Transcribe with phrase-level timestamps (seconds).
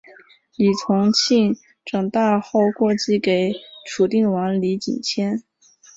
[0.55, 1.55] 李从庆
[1.85, 3.53] 长大后过继给
[3.85, 5.43] 楚定王李景迁。